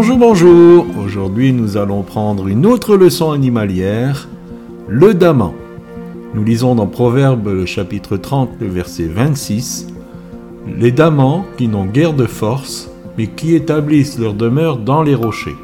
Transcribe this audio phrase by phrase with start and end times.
[0.00, 0.86] Bonjour, bonjour.
[1.04, 4.28] Aujourd'hui, nous allons prendre une autre leçon animalière,
[4.86, 5.50] le daman.
[6.34, 9.88] Nous lisons dans Proverbe le chapitre 30, le verset 26.
[10.78, 15.56] Les damans qui n'ont guère de force, mais qui établissent leur demeure dans les rochers.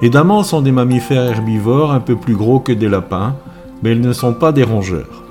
[0.00, 3.36] Les damans sont des mammifères herbivores un peu plus gros que des lapins,
[3.82, 5.22] mais ils ne sont pas des rongeurs.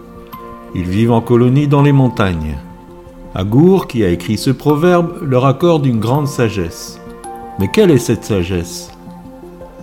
[0.75, 2.59] Ils vivent en colonie dans les montagnes.
[3.33, 7.00] Agour, qui a écrit ce proverbe, leur accorde une grande sagesse.
[7.61, 8.89] Mais quelle est cette sagesse?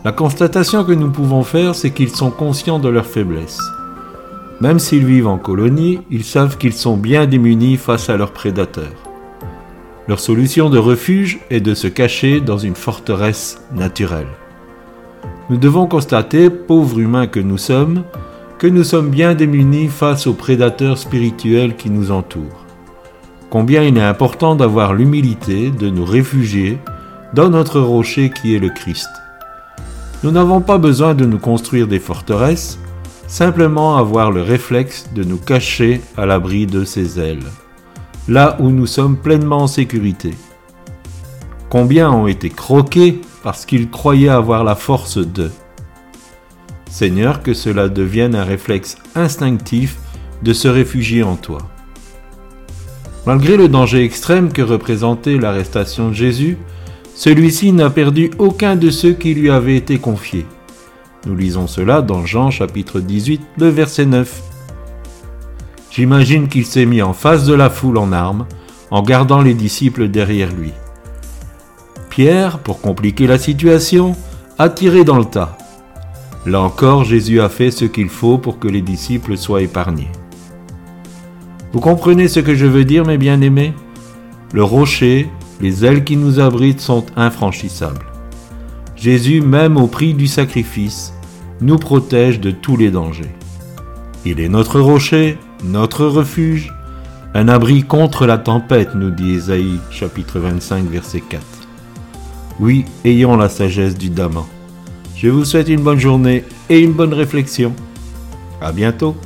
[0.05, 3.61] La constatation que nous pouvons faire, c'est qu'ils sont conscients de leur faiblesse.
[4.61, 8.97] Même s'ils vivent en colonie, ils savent qu'ils sont bien démunis face à leurs prédateurs.
[10.09, 14.35] Leur solution de refuge est de se cacher dans une forteresse naturelle.
[15.49, 18.03] Nous devons constater, pauvres humains que nous sommes,
[18.59, 22.65] que nous sommes bien démunis face aux prédateurs spirituels qui nous entourent.
[23.51, 26.79] Combien il est important d'avoir l'humilité de nous réfugier
[27.35, 29.09] dans notre rocher qui est le Christ.
[30.25, 32.79] Nous n'avons pas besoin de nous construire des forteresses,
[33.27, 37.45] simplement avoir le réflexe de nous cacher à l'abri de ses ailes,
[38.27, 40.35] là où nous sommes pleinement en sécurité.
[41.69, 45.53] Combien ont été croqués parce qu'ils croyaient avoir la force d'eux?
[46.91, 49.99] Seigneur, que cela devienne un réflexe instinctif
[50.43, 51.59] de se réfugier en toi.
[53.27, 56.57] Malgré le danger extrême que représentait l'arrestation de Jésus,
[57.19, 60.47] celui-ci n'a perdu aucun de ceux qui lui avaient été confiés.
[61.27, 64.41] Nous lisons cela dans Jean chapitre 18, le verset 9.
[65.91, 68.47] J'imagine qu'il s'est mis en face de la foule en armes,
[68.93, 70.71] en gardant les disciples derrière lui.
[72.09, 74.15] Pierre, pour compliquer la situation,
[74.57, 75.59] a tiré dans le tas.
[76.47, 80.13] Là encore, Jésus a fait ce qu'il faut pour que les disciples soient épargnés.
[81.73, 83.75] Vous comprenez ce que je veux dire, mes bien-aimés?
[84.53, 85.29] Le rocher,
[85.61, 88.07] les ailes qui nous abritent sont infranchissables.
[88.97, 91.13] Jésus, même au prix du sacrifice,
[91.61, 93.35] nous protège de tous les dangers.
[94.25, 96.73] Il est notre rocher, notre refuge,
[97.35, 101.43] un abri contre la tempête, nous dit Ésaïe chapitre 25 verset 4.
[102.59, 104.45] Oui, ayons la sagesse du daman.
[105.15, 107.73] Je vous souhaite une bonne journée et une bonne réflexion.
[108.61, 109.17] À bientôt.